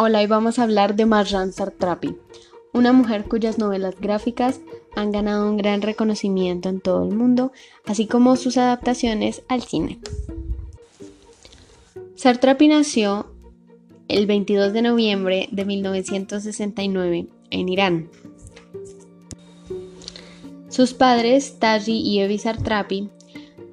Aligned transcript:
Hola, 0.00 0.20
hoy 0.20 0.28
vamos 0.28 0.60
a 0.60 0.62
hablar 0.62 0.94
de 0.94 1.06
Marjan 1.06 1.52
Sartrapi, 1.52 2.14
una 2.72 2.92
mujer 2.92 3.24
cuyas 3.24 3.58
novelas 3.58 3.96
gráficas 4.00 4.60
han 4.94 5.10
ganado 5.10 5.50
un 5.50 5.56
gran 5.56 5.82
reconocimiento 5.82 6.68
en 6.68 6.80
todo 6.80 7.02
el 7.02 7.16
mundo, 7.16 7.50
así 7.84 8.06
como 8.06 8.36
sus 8.36 8.58
adaptaciones 8.58 9.42
al 9.48 9.64
cine. 9.64 9.98
Sartrapi 12.14 12.68
nació 12.68 13.26
el 14.06 14.28
22 14.28 14.72
de 14.72 14.82
noviembre 14.82 15.48
de 15.50 15.64
1969 15.64 17.26
en 17.50 17.68
Irán. 17.68 18.08
Sus 20.68 20.94
padres, 20.94 21.58
Taji 21.58 22.02
y 22.02 22.20
Evi 22.20 22.38
Sartrapi, 22.38 23.10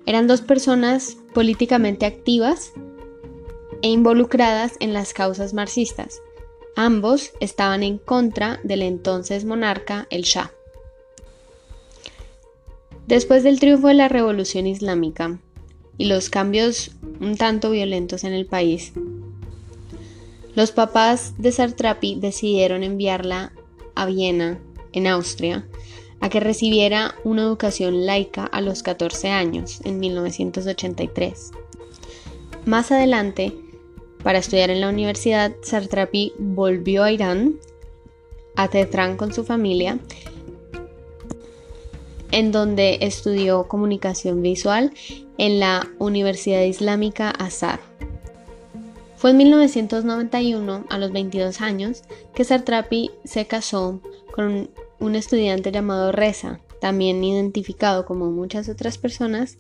eran 0.08 0.26
dos 0.26 0.42
personas 0.42 1.18
políticamente 1.36 2.08
activas 2.08 2.72
e 3.86 3.88
involucradas 3.88 4.78
en 4.80 4.94
las 4.94 5.14
causas 5.14 5.54
marxistas. 5.54 6.20
Ambos 6.76 7.34
estaban 7.40 7.84
en 7.84 8.00
contra 8.00 8.60
del 8.64 8.82
entonces 8.82 9.46
monarca, 9.46 10.08
el 10.10 10.24
Shah. 10.24 10.52
Después 13.06 13.44
del 13.44 13.60
triunfo 13.60 13.90
de 13.90 13.94
la 13.94 14.08
Revolución 14.08 14.66
Islámica 14.66 15.38
y 16.00 16.06
los 16.06 16.32
cambios 16.32 16.94
un 17.22 17.38
tanto 17.38 17.70
violentos 17.70 18.24
en 18.24 18.34
el 18.34 18.48
país, 18.48 18.94
los 20.56 20.72
papás 20.72 21.36
de 21.38 21.52
Sartrapi 21.52 22.16
decidieron 22.20 22.82
enviarla 22.82 23.54
a 23.94 24.08
Viena, 24.08 24.60
en 24.94 25.06
Austria, 25.06 25.68
a 26.22 26.30
que 26.30 26.40
recibiera 26.40 27.14
una 27.24 27.44
educación 27.44 28.08
laica 28.08 28.46
a 28.46 28.62
los 28.62 28.82
14 28.82 29.30
años, 29.30 29.80
en 29.84 30.00
1983. 30.00 31.52
Más 32.66 32.92
adelante, 32.92 33.54
para 34.26 34.40
estudiar 34.40 34.72
en 34.72 34.82
la 34.82 34.90
universidad, 34.90 35.54
Sartrapi 35.62 36.34
volvió 36.40 37.04
a 37.04 37.12
Irán, 37.12 37.60
a 38.56 38.68
Teherán 38.70 39.18
con 39.18 39.32
su 39.32 39.44
familia, 39.44 40.00
en 42.32 42.52
donde 42.52 42.98
estudió 43.02 43.68
comunicación 43.68 44.42
visual 44.42 44.92
en 45.38 45.60
la 45.60 45.88
Universidad 46.00 46.64
Islámica 46.64 47.30
Azad. 47.30 47.80
Fue 49.16 49.30
en 49.30 49.38
1991, 49.38 50.86
a 50.90 50.98
los 50.98 51.12
22 51.12 51.62
años, 51.62 52.02
que 52.34 52.46
Sartrapi 52.46 53.12
se 53.26 53.46
casó 53.46 54.02
con 54.34 54.72
un 55.00 55.14
estudiante 55.14 55.72
llamado 55.72 56.12
Reza, 56.12 56.62
también 56.82 57.24
identificado 57.24 58.08
como 58.08 58.32
muchas 58.32 58.70
otras 58.70 58.98
personas 58.98 59.60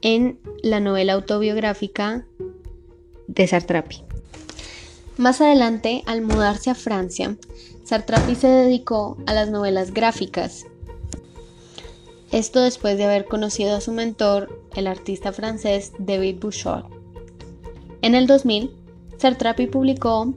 en 0.00 0.38
la 0.62 0.78
novela 0.78 1.14
autobiográfica 1.14 2.24
de 3.30 3.46
Sartrapi. 3.46 4.02
Más 5.16 5.40
adelante, 5.40 6.02
al 6.06 6.22
mudarse 6.22 6.70
a 6.70 6.74
Francia, 6.74 7.36
Sartrapi 7.84 8.34
se 8.34 8.48
dedicó 8.48 9.16
a 9.26 9.34
las 9.34 9.50
novelas 9.50 9.92
gráficas. 9.92 10.66
Esto 12.32 12.60
después 12.60 12.96
de 12.96 13.04
haber 13.04 13.26
conocido 13.26 13.76
a 13.76 13.80
su 13.80 13.92
mentor, 13.92 14.64
el 14.74 14.86
artista 14.86 15.32
francés 15.32 15.92
David 15.98 16.36
Bouchard. 16.40 16.84
En 18.02 18.14
el 18.14 18.26
2000, 18.26 18.70
Sartrapi 19.18 19.66
publicó 19.66 20.32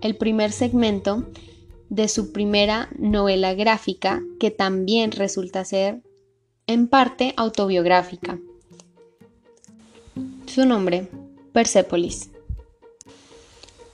el 0.00 0.16
primer 0.16 0.52
segmento 0.52 1.26
de 1.88 2.08
su 2.08 2.32
primera 2.32 2.88
novela 2.96 3.54
gráfica, 3.54 4.22
que 4.40 4.50
también 4.50 5.12
resulta 5.12 5.64
ser 5.64 6.02
en 6.66 6.88
parte 6.88 7.34
autobiográfica. 7.36 8.38
Su 10.46 10.64
nombre, 10.66 11.08
Persepolis. 11.52 12.30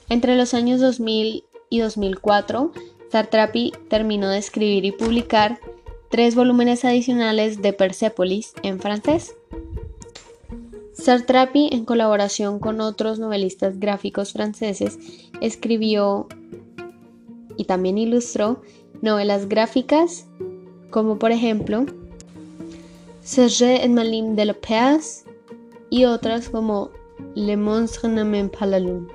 Entre 0.09 0.37
los 0.37 0.55
años 0.55 0.81
2000 0.81 1.45
y 1.71 1.79
2004, 1.81 2.73
Sartrapi 3.11 3.73
terminó 3.89 4.29
de 4.29 4.39
escribir 4.39 4.85
y 4.85 4.93
publicar 4.93 5.59
tres 6.11 6.35
volúmenes 6.35 6.85
adicionales 6.85 7.61
de 7.61 7.73
Persepolis 7.73 8.53
en 8.63 8.81
francés. 8.81 9.35
Sartrapi, 10.95 11.69
en 11.73 11.85
colaboración 11.85 12.59
con 12.59 12.81
otros 12.81 13.19
novelistas 13.19 13.79
gráficos 13.79 14.33
franceses, 14.33 14.99
escribió 15.41 16.27
y 17.57 17.65
también 17.65 17.99
ilustró 17.99 18.63
novelas 19.03 19.49
gráficas 19.49 20.27
como 20.91 21.19
por 21.19 21.33
ejemplo 21.33 21.87
Serge 23.23 23.85
et 23.85 23.91
Malim 23.91 24.35
de 24.37 24.47
la 24.47 24.55
Paz 24.55 25.25
y 25.91 26.05
otras 26.05 26.49
como 26.49 26.91
le 27.39 27.57
Monstre 27.57 28.09
ne 28.09 28.49
pas 28.49 28.67
la 28.67 28.81
lune 28.81 29.07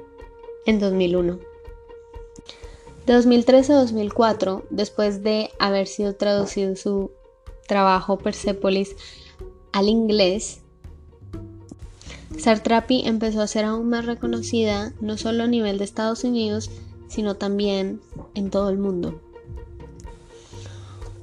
en 0.66 0.79
2001. 0.79 1.39
De 3.06 3.13
2013 3.13 3.73
a 3.73 3.81
2004, 3.81 4.63
después 4.69 5.23
de 5.23 5.50
haber 5.59 5.88
sido 5.88 6.16
traducido 6.16 6.78
su 6.78 7.12
trabajo 7.67 8.17
Persepolis 8.17 8.95
al 9.73 9.89
inglés, 9.89 10.62
Sartrapi 12.38 13.03
empezó 13.06 13.41
a 13.41 13.47
ser 13.47 13.66
aún 13.66 13.89
más 13.89 14.06
reconocida 14.06 14.94
no 15.01 15.17
solo 15.17 15.44
a 15.44 15.47
nivel 15.47 15.78
de 15.78 15.83
Estados 15.83 16.23
Unidos, 16.23 16.72
sino 17.09 17.35
también 17.35 18.00
en 18.35 18.50
todo 18.50 18.69
el 18.69 18.78
mundo. 18.78 19.19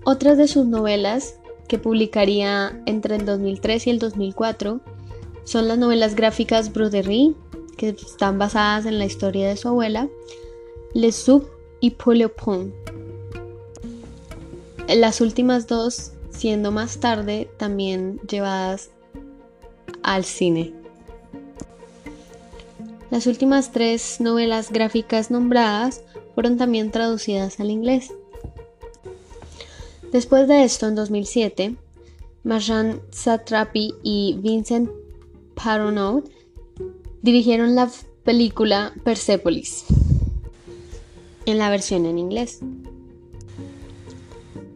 Otras 0.05 0.37
de 0.37 0.49
sus 0.49 0.67
novelas 0.67 1.37
que 1.67 1.79
publicaría 1.79 2.83
entre 2.85 3.17
el 3.17 3.25
2003 3.25 3.87
y 3.87 3.91
el 3.91 3.99
2004 3.99 4.83
son 5.45 5.69
las 5.69 5.79
novelas 5.79 6.15
gráficas 6.15 6.73
Broderie, 6.73 7.35
que 7.77 7.91
están 7.91 8.39
basadas 8.39 8.87
en 8.87 8.99
la 8.99 9.07
historia 9.07 9.49
de 9.49 9.57
su 9.57 9.69
abuela, 9.69 10.09
Les 10.95 11.15
Soup 11.15 11.49
y 11.81 11.91
Pont. 11.91 12.75
Las 14.89 15.21
últimas 15.21 15.67
dos 15.67 16.13
siendo 16.31 16.73
más 16.73 17.01
tarde 17.01 17.51
también 17.57 18.21
llevadas 18.29 18.91
al 20.03 20.25
cine. 20.25 20.73
Las 23.11 23.27
últimas 23.27 23.73
tres 23.73 24.21
novelas 24.21 24.71
gráficas 24.71 25.31
nombradas 25.31 26.03
fueron 26.35 26.57
también 26.57 26.91
traducidas 26.91 27.61
al 27.61 27.71
inglés. 27.71 28.13
Después 30.13 30.49
de 30.49 30.65
esto, 30.65 30.89
en 30.89 30.95
2007, 30.95 31.77
Marjan 32.43 33.01
Satrapi 33.11 33.95
y 34.03 34.37
Vincent 34.41 34.91
Paronot 35.63 36.31
dirigieron 37.23 37.75
la 37.75 37.91
película 38.25 38.93
Persepolis 39.05 39.85
en 41.45 41.59
la 41.59 41.71
versión 41.71 42.07
en 42.07 42.19
inglés. 42.19 42.61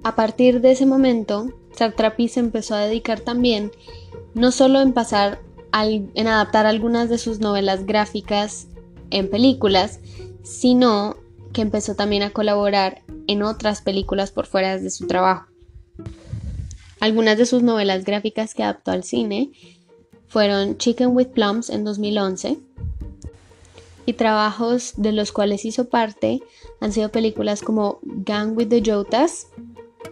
A 0.03 0.15
partir 0.15 0.61
de 0.61 0.73
ese 0.73 0.85
momento, 0.85 1.53
Satrapi 1.77 2.29
se 2.29 2.41
empezó 2.41 2.75
a 2.75 2.81
dedicar 2.81 3.21
también 3.21 3.73
no 4.35 4.53
solo 4.53 4.81
en 4.81 4.93
pasar 4.93 5.41
en 5.73 6.29
adaptar 6.29 6.67
algunas 6.67 7.09
de 7.09 7.19
sus 7.19 7.41
novelas 7.41 7.85
gráficas 7.87 8.69
en 9.11 9.29
películas, 9.29 10.01
sino 10.43 11.17
que 11.53 11.63
empezó 11.63 11.97
también 11.97 12.23
a 12.23 12.31
colaborar 12.31 13.03
en 13.27 13.43
otras 13.43 13.83
películas 13.83 14.31
por 14.31 14.47
fuera 14.47 14.79
de 14.79 14.91
su 14.91 15.07
trabajo. 15.07 15.47
Algunas 17.01 17.39
de 17.39 17.47
sus 17.47 17.63
novelas 17.63 18.05
gráficas 18.05 18.55
que 18.55 18.63
adaptó 18.63 18.93
al 18.93 19.03
cine 19.03 19.51
fueron 20.35 20.79
Chicken 20.79 21.15
with 21.15 21.29
Plums 21.29 21.71
en 21.71 21.85
2011 21.85 22.59
y 24.05 24.13
trabajos 24.15 24.95
de 24.97 25.13
los 25.13 25.31
cuales 25.31 25.65
hizo 25.65 25.89
parte 25.89 26.43
han 26.81 26.93
sido 26.93 27.11
películas 27.11 27.63
como 27.63 28.01
Gang 28.03 28.57
with 28.57 28.67
the 28.67 28.83
Jotas 28.85 29.47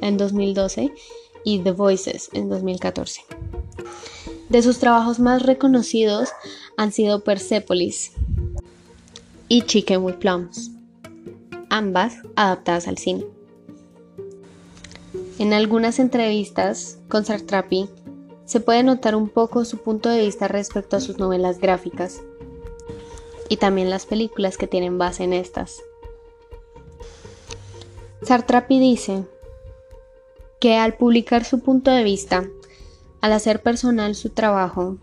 en 0.01 0.19
2012 0.19 0.93
y 1.45 1.59
The 1.59 1.73
Voices 1.73 2.31
en 2.35 2.49
2014. 2.49 3.23
De 4.49 4.63
sus 4.63 4.79
trabajos 4.79 5.19
más 5.19 5.43
reconocidos 5.43 6.29
han 6.77 6.93
sido 6.93 7.25
Persepolis 7.25 8.13
y 9.49 9.63
Chicken 9.63 10.05
with 10.05 10.19
Plums, 10.19 10.71
ambas 11.69 12.15
adaptadas 12.37 12.87
al 12.87 12.99
cine. 12.99 13.25
En 15.41 15.53
algunas 15.53 15.99
entrevistas 15.99 16.99
con 17.09 17.25
Sartrapi 17.25 17.89
se 18.45 18.61
puede 18.61 18.83
notar 18.83 19.15
un 19.15 19.29
poco 19.29 19.65
su 19.65 19.79
punto 19.79 20.09
de 20.09 20.25
vista 20.25 20.49
respecto 20.49 20.97
a 20.97 21.01
sus 21.01 21.19
novelas 21.19 21.59
gráficas 21.59 22.21
y 23.49 23.57
también 23.57 23.91
las 23.91 24.07
películas 24.07 24.57
que 24.57 24.67
tienen 24.67 24.99
base 24.99 25.25
en 25.25 25.33
estas. 25.33 25.83
Sartrapi 28.23 28.79
dice 28.79 29.25
que 30.61 30.77
al 30.77 30.95
publicar 30.95 31.45
su 31.45 31.61
punto 31.61 31.91
de 31.91 32.05
vista, 32.05 32.45
al 33.21 33.33
hacer 33.33 33.63
personal 33.63 34.15
su 34.15 34.31
trabajo, 34.31 34.97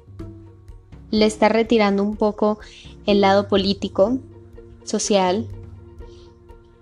le 1.12 1.26
está 1.26 1.50
retirando 1.50 2.04
un 2.04 2.16
poco 2.16 2.60
el 3.06 3.22
lado 3.22 3.48
político, 3.48 4.20
social, 4.84 5.48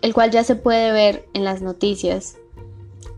el 0.01 0.13
cual 0.13 0.31
ya 0.31 0.43
se 0.43 0.55
puede 0.55 0.91
ver 0.91 1.27
en 1.33 1.43
las 1.43 1.61
noticias 1.61 2.37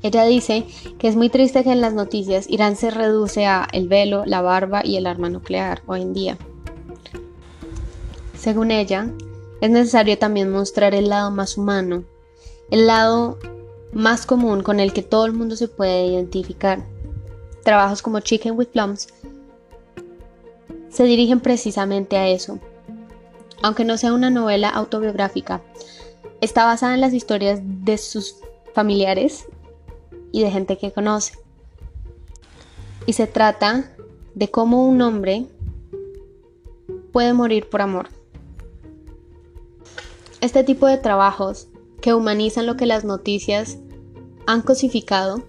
ella 0.01 0.23
dice 0.23 0.65
que 0.97 1.07
es 1.07 1.15
muy 1.15 1.29
triste 1.29 1.63
que 1.63 1.71
en 1.71 1.81
las 1.81 1.93
noticias 1.93 2.49
Irán 2.49 2.75
se 2.75 2.89
reduce 2.89 3.45
a 3.45 3.67
el 3.73 3.87
velo, 3.89 4.23
la 4.25 4.41
barba 4.41 4.81
y 4.85 4.95
el 4.95 5.05
arma 5.05 5.29
nuclear 5.29 5.81
hoy 5.87 6.01
en 6.01 6.13
día. 6.13 6.37
Según 8.37 8.71
ella, 8.71 9.11
es 9.59 9.69
necesario 9.69 10.17
también 10.17 10.49
mostrar 10.51 10.95
el 10.95 11.09
lado 11.09 11.31
más 11.31 11.57
humano, 11.57 12.03
el 12.71 12.87
lado 12.87 13.37
más 13.91 14.25
común 14.25 14.63
con 14.63 14.79
el 14.79 14.93
que 14.93 15.01
todo 15.03 15.25
el 15.25 15.33
mundo 15.33 15.57
se 15.57 15.67
puede 15.67 16.05
identificar. 16.05 16.85
Trabajos 17.63 18.01
como 18.01 18.21
Chicken 18.21 18.57
with 18.57 18.67
Plums 18.67 19.09
se 20.89 21.03
dirigen 21.03 21.41
precisamente 21.41 22.15
a 22.15 22.29
eso. 22.29 22.59
Aunque 23.61 23.83
no 23.83 23.97
sea 23.97 24.13
una 24.13 24.29
novela 24.29 24.69
autobiográfica, 24.69 25.61
está 26.39 26.63
basada 26.63 26.93
en 26.93 27.01
las 27.01 27.13
historias 27.13 27.59
de 27.61 27.97
sus 27.97 28.37
familiares 28.73 29.45
y 30.31 30.43
de 30.43 30.51
gente 30.51 30.77
que 30.77 30.91
conoce. 30.91 31.33
Y 33.05 33.13
se 33.13 33.27
trata 33.27 33.95
de 34.35 34.49
cómo 34.49 34.87
un 34.87 35.01
hombre 35.01 35.47
puede 37.11 37.33
morir 37.33 37.69
por 37.69 37.81
amor. 37.81 38.09
Este 40.41 40.63
tipo 40.63 40.87
de 40.87 40.97
trabajos 40.97 41.67
que 42.01 42.13
humanizan 42.13 42.65
lo 42.65 42.77
que 42.77 42.85
las 42.85 43.03
noticias 43.03 43.77
han 44.47 44.61
cosificado 44.61 45.43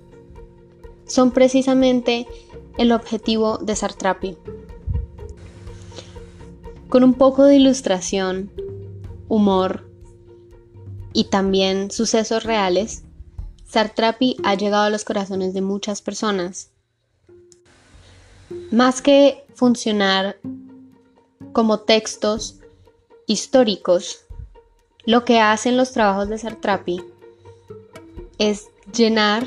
son 1.07 1.31
precisamente 1.31 2.27
el 2.79 2.93
objetivo 2.93 3.59
de 3.59 3.77
Sartrapi. 3.77 4.37
Con 6.89 7.05
un 7.05 7.15
poco 7.15 7.45
de 7.45 7.57
ilustración, 7.57 8.51
humor 9.29 9.89
y 11.13 11.25
también 11.25 11.91
sucesos 11.91 12.43
reales, 12.43 13.05
Sartrapi 13.71 14.37
ha 14.43 14.57
llegado 14.57 14.83
a 14.83 14.91
los 14.91 15.05
corazones 15.05 15.55
de 15.55 15.61
muchas 15.61 16.03
personas. 16.03 16.71
Más 18.73 19.01
que 19.01 19.45
funcionar 19.55 20.41
como 21.53 21.79
textos 21.79 22.59
históricos, 23.29 24.25
lo 25.05 25.25
que 25.25 25.39
hacen 25.39 25.77
los 25.77 25.93
trabajos 25.93 26.29
de 26.29 26.39
Sartrapi 26.39 27.01
es 28.39 28.67
llenar 28.93 29.47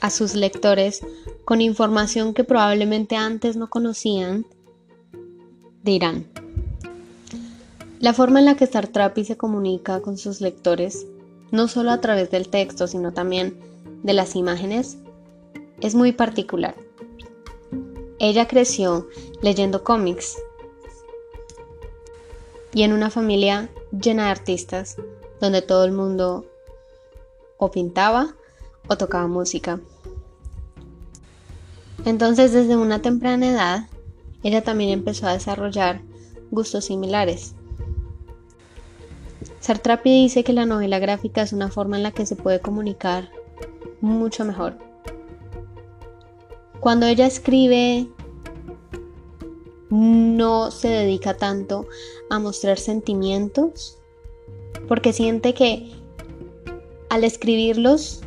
a 0.00 0.10
sus 0.10 0.34
lectores 0.34 1.06
con 1.44 1.60
información 1.60 2.34
que 2.34 2.42
probablemente 2.42 3.14
antes 3.14 3.54
no 3.54 3.70
conocían 3.70 4.46
de 5.84 5.92
Irán. 5.92 6.28
La 8.00 8.12
forma 8.12 8.38
en 8.38 8.44
la 8.44 8.54
que 8.54 8.66
Sartrapi 8.66 9.24
se 9.24 9.36
comunica 9.36 10.00
con 10.00 10.18
sus 10.18 10.40
lectores, 10.40 11.06
no 11.50 11.66
solo 11.66 11.90
a 11.90 12.00
través 12.00 12.30
del 12.30 12.48
texto, 12.48 12.86
sino 12.86 13.12
también 13.12 13.58
de 14.04 14.12
las 14.12 14.36
imágenes, 14.36 14.98
es 15.80 15.96
muy 15.96 16.12
particular. 16.12 16.76
Ella 18.20 18.46
creció 18.46 19.08
leyendo 19.42 19.82
cómics 19.82 20.36
y 22.72 22.82
en 22.82 22.92
una 22.92 23.10
familia 23.10 23.68
llena 23.90 24.26
de 24.26 24.30
artistas, 24.30 24.96
donde 25.40 25.62
todo 25.62 25.84
el 25.84 25.90
mundo 25.90 26.46
o 27.56 27.70
pintaba 27.72 28.36
o 28.86 28.96
tocaba 28.96 29.26
música. 29.26 29.80
Entonces 32.04 32.52
desde 32.52 32.76
una 32.76 33.02
temprana 33.02 33.48
edad, 33.50 33.88
ella 34.44 34.62
también 34.62 34.90
empezó 34.90 35.26
a 35.26 35.32
desarrollar 35.32 36.00
gustos 36.52 36.84
similares. 36.84 37.54
Sartrapi 39.60 40.22
dice 40.22 40.44
que 40.44 40.52
la 40.52 40.66
novela 40.66 40.98
gráfica 40.98 41.42
es 41.42 41.52
una 41.52 41.70
forma 41.70 41.96
en 41.96 42.02
la 42.02 42.12
que 42.12 42.26
se 42.26 42.36
puede 42.36 42.60
comunicar 42.60 43.30
mucho 44.00 44.44
mejor. 44.44 44.78
Cuando 46.80 47.06
ella 47.06 47.26
escribe, 47.26 48.06
no 49.90 50.70
se 50.70 50.88
dedica 50.88 51.34
tanto 51.34 51.86
a 52.30 52.38
mostrar 52.38 52.78
sentimientos, 52.78 53.98
porque 54.86 55.12
siente 55.12 55.54
que 55.54 55.90
al 57.10 57.24
escribirlos 57.24 58.20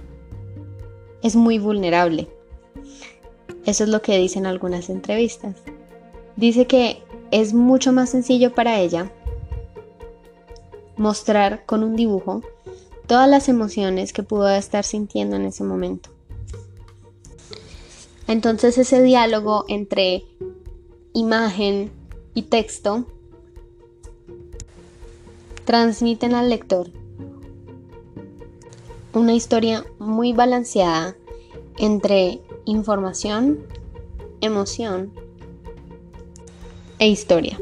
es 1.23 1.35
muy 1.35 1.59
vulnerable. 1.59 2.27
Eso 3.65 3.83
es 3.83 3.89
lo 3.89 4.01
que 4.01 4.17
dice 4.17 4.39
en 4.39 4.47
algunas 4.47 4.89
entrevistas. 4.89 5.55
Dice 6.35 6.65
que 6.65 7.03
es 7.29 7.53
mucho 7.53 7.93
más 7.93 8.09
sencillo 8.09 8.53
para 8.53 8.79
ella 8.79 9.11
mostrar 11.01 11.65
con 11.65 11.83
un 11.83 11.95
dibujo 11.95 12.41
todas 13.07 13.27
las 13.27 13.49
emociones 13.49 14.13
que 14.13 14.21
pudo 14.21 14.47
estar 14.49 14.85
sintiendo 14.85 15.35
en 15.35 15.45
ese 15.45 15.63
momento. 15.63 16.11
Entonces 18.27 18.77
ese 18.77 19.01
diálogo 19.01 19.65
entre 19.67 20.23
imagen 21.13 21.91
y 22.35 22.43
texto 22.43 23.05
transmiten 25.65 26.35
al 26.35 26.49
lector 26.49 26.91
una 29.13 29.33
historia 29.33 29.83
muy 29.97 30.33
balanceada 30.33 31.15
entre 31.79 32.41
información, 32.65 33.65
emoción 34.39 35.11
e 36.99 37.09
historia. 37.09 37.59